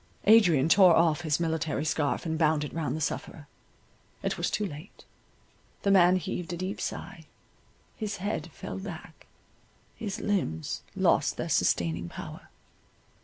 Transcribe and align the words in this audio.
Adrian 0.25 0.67
tore 0.67 0.95
off 0.95 1.21
his 1.21 1.39
military 1.39 1.85
scarf 1.85 2.25
and 2.25 2.35
bound 2.39 2.63
it 2.63 2.73
round 2.73 2.95
the 2.97 3.01
sufferer—it 3.01 4.35
was 4.35 4.49
too 4.49 4.65
late—the 4.65 5.91
man 5.91 6.15
heaved 6.15 6.51
a 6.51 6.57
deep 6.57 6.81
sigh, 6.81 7.27
his 7.95 8.17
head 8.17 8.49
fell 8.51 8.79
back, 8.79 9.27
his 9.95 10.19
limbs 10.19 10.81
lost 10.95 11.37
their 11.37 11.49
sustaining 11.49 12.09
power. 12.09 12.49